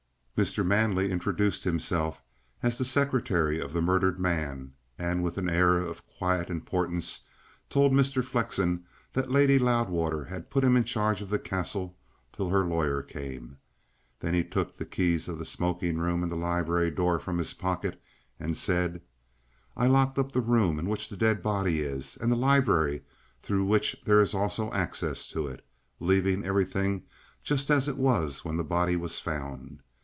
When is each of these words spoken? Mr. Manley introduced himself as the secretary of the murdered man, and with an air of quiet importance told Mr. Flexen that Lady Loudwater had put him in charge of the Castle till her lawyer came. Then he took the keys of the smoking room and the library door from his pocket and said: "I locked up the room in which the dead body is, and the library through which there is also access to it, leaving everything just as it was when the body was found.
Mr. 0.37 0.65
Manley 0.65 1.11
introduced 1.11 1.65
himself 1.65 2.23
as 2.63 2.79
the 2.79 2.85
secretary 2.85 3.59
of 3.59 3.73
the 3.73 3.81
murdered 3.81 4.19
man, 4.19 4.73
and 4.97 5.21
with 5.21 5.37
an 5.37 5.47
air 5.47 5.77
of 5.77 6.03
quiet 6.07 6.49
importance 6.49 7.25
told 7.69 7.91
Mr. 7.91 8.23
Flexen 8.23 8.83
that 9.13 9.29
Lady 9.29 9.59
Loudwater 9.59 10.23
had 10.25 10.49
put 10.49 10.63
him 10.63 10.75
in 10.75 10.83
charge 10.83 11.21
of 11.21 11.29
the 11.29 11.37
Castle 11.37 11.95
till 12.33 12.49
her 12.49 12.65
lawyer 12.65 13.03
came. 13.03 13.59
Then 14.19 14.33
he 14.33 14.43
took 14.43 14.77
the 14.77 14.85
keys 14.85 15.27
of 15.27 15.37
the 15.37 15.45
smoking 15.45 15.99
room 15.99 16.23
and 16.23 16.31
the 16.31 16.35
library 16.35 16.89
door 16.89 17.19
from 17.19 17.37
his 17.37 17.53
pocket 17.53 18.01
and 18.39 18.57
said: 18.57 18.99
"I 19.77 19.85
locked 19.85 20.17
up 20.17 20.31
the 20.31 20.41
room 20.41 20.79
in 20.79 20.89
which 20.89 21.09
the 21.09 21.17
dead 21.17 21.43
body 21.43 21.81
is, 21.81 22.17
and 22.17 22.31
the 22.31 22.35
library 22.35 23.03
through 23.43 23.65
which 23.65 23.95
there 24.05 24.19
is 24.19 24.33
also 24.33 24.73
access 24.73 25.27
to 25.27 25.45
it, 25.45 25.63
leaving 25.99 26.43
everything 26.43 27.03
just 27.43 27.69
as 27.69 27.87
it 27.87 27.97
was 27.97 28.43
when 28.43 28.57
the 28.57 28.63
body 28.63 28.95
was 28.95 29.19
found. 29.19 29.83